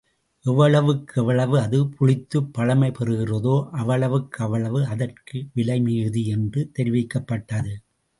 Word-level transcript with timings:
எவ்வளவுக்கு 0.45 1.21
எவ்வளவு 1.21 1.59
அது 1.59 1.89
புளித்துப் 1.89 2.53
பழமை 2.53 2.91
பெறுகிறதோ 2.91 3.67
அவ்வளவுக்கவ்வளவு 3.71 4.85
அதற்கு 4.85 5.45
விலை 5.53 5.81
மிகுதி 5.81 6.27
என்று 6.27 6.71
தெரிவிக்கப் 6.79 7.27
பட்டது. 7.27 7.73